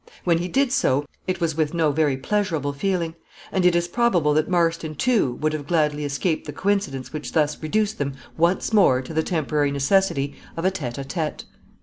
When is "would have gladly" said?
5.41-6.03